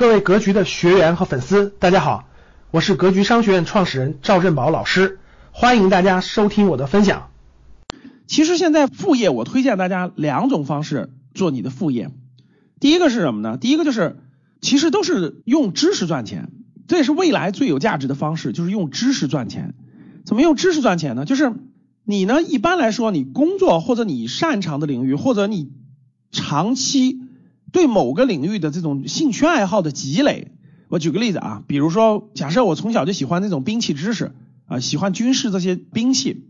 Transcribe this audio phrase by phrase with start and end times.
[0.00, 2.26] 各位格局的学员和粉丝，大家好，
[2.70, 5.18] 我是格局商学院创始人赵振宝老师，
[5.52, 7.28] 欢迎大家收听我的分享。
[8.26, 12.10] 其实现在副业，我推荐大家两种方式做你的副业。
[12.80, 13.58] 第一个是什么呢？
[13.58, 14.16] 第一个就是，
[14.62, 16.50] 其实都是用知识赚钱，
[16.88, 19.74] 这也是未来最有价值的方式，就是用知识赚钱。
[20.24, 21.26] 怎么用知识赚钱呢？
[21.26, 21.52] 就是
[22.04, 25.70] 你呢，一般来说，你工作或者你擅长的领域，或者你
[26.32, 27.20] 长期。
[27.72, 30.52] 对某个领域的这种兴趣爱好的积累，
[30.88, 34.32] 我举个例子啊，比如说，假设我从小就喜欢那种兵器知识
[34.66, 36.44] 啊，喜欢军事这些兵器，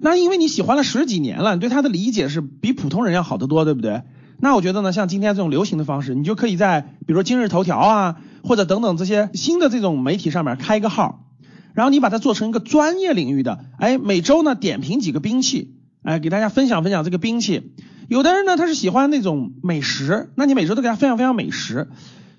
[0.00, 4.02] 那因为你喜欢了十几年了，你对它的理解是比普通人要好得多，对不对？
[4.40, 11.24] 那我觉得呢，像今天这种流行的方式，你就可以在比如说今日头条啊，或者等等这些新的这种媒体上面开一个号，
[11.74, 17.72] 然后你把它做成一个专业领域的，哎，每周呢点评几个兵器，哎，给大家分享分享这个兵器。
[18.08, 21.88] 有的人呢，他是喜欢那种美食，那你每周都给他分享分享美食。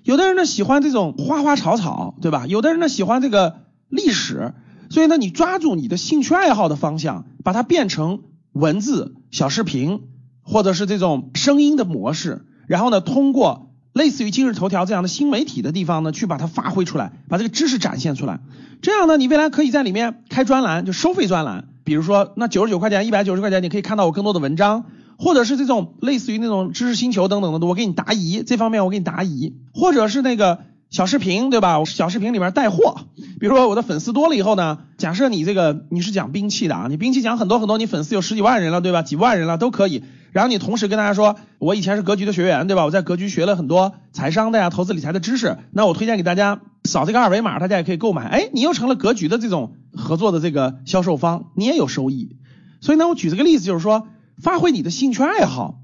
[0.02, 2.46] 有的人呢，喜欢这种花花草草，对吧？
[2.48, 4.52] 有的人呢，喜欢这个历史。
[4.90, 8.22] 所以呢，你抓住你的兴趣爱好的方向，把它变成
[8.52, 10.00] 文字、小视频，
[10.42, 18.40] 或者是这种声音的模式，然后呢，通过类似于今日头条这样的新媒体的地方呢，去把它发挥出来，把这个知识展现出来。
[18.82, 21.68] 这样呢，你未来可以在里面开专栏，就收费专栏。
[21.84, 24.86] 比如说，那九十九块钱、一百九十块钱，你可以看到我更多的文章。
[25.20, 31.84] 或者是这种类似于那种知识星球等等的，我给你答疑，这方面我给你答疑，或者是那个小视频，对吧？
[31.84, 33.02] 小视频里面带货，
[33.38, 39.02] 比如说我的粉丝多了以后呢，假设你这个你是讲兵器的啊，你兵器讲很多很多，你粉丝有十几万人了，对吧？
[39.02, 40.02] 几万人了都可以。
[40.32, 42.86] 然后你同时跟大家说，我以前是格局的学员，对吧？
[42.86, 48.24] 我在格局学了很多财商的呀、投资理财的知识，那我推荐给大家扫这个二维码，大家也可以购买。
[48.24, 52.36] 哎，你又成了格局的这种合作的这个销售方，你也有收益。
[52.80, 54.06] 所以呢，我举这个例子就是说。
[54.42, 55.80] 发挥你的兴趣爱好，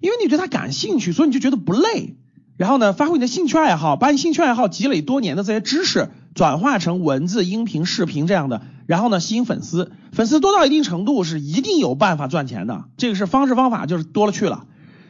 [0.00, 2.16] 因为你对他感兴趣，所以你就觉得不累。
[2.56, 9.90] 然后呢，发挥你的兴趣爱好，把你兴趣爱好积累多年的这些知识转化成文字、音频、视频这样的，然后呢，吸引粉丝。
[10.12, 14.66] 粉丝多到一定程度是一定有办法赚钱的，这个是方式方法就是多了去了。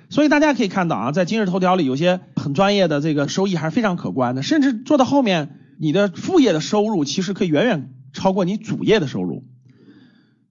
[0.09, 9.45] 所以大家可以看到啊，在今日头条里有些很专业的这个收益还是非常可观的，甚至做到后面，你的副业的收入其实可以远远超过你主业的收入。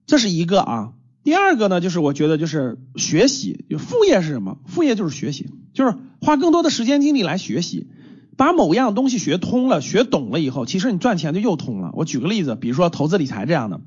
[0.06, 0.92] 这是一个啊。
[1.24, 4.58] 第二个呢，就是我觉得就是学习，就副业是什么？
[4.66, 7.86] 副业就是学习，就是花更多的时间精力来学习，
[8.36, 11.92] 把某样东西学通了、学懂了以后，其实你赚钱就又通了。
[11.94, 13.80] 我举个例子，比如说投资理财这样的，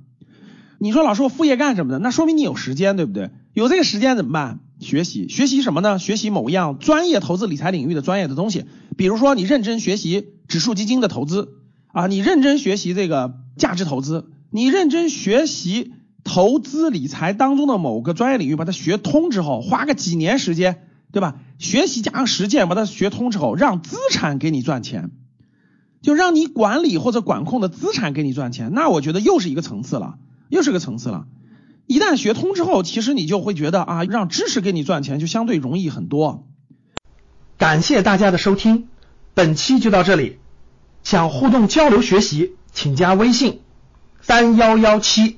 [0.79, 1.99] 你说老师我副业干什么的？
[1.99, 3.31] 那说明你有时间，对不对？
[3.53, 4.61] 有这个时间怎么办？
[4.79, 5.99] 学习，学习什么呢？
[5.99, 8.63] 学习某样专业投资理财领域的专业的东西，
[8.95, 11.49] 比如说你认真学习指数基金的投资
[11.87, 15.91] 啊，你认真学习这个价值投资，你认真学习。
[16.25, 21.35] 投资理财当中的某个专业领域，把它学通之后，花个几年时间，对吧？
[21.59, 25.11] 学习加上实践，把它学通之后，让资产给你赚钱，
[26.01, 30.15] 就让你管理或者管控的资产给你赚钱，那我觉得又是一个层次了，
[30.49, 31.27] 又是个层次了。
[31.85, 36.47] 一旦学通之后，其实你就会觉得啊，让知识给你赚钱就相对容易很多。
[37.57, 38.87] 感谢大家的收听，
[39.35, 40.39] 本期就到这里。
[41.03, 43.61] 想互动交流学习，请加微信
[44.21, 45.37] 三幺幺七。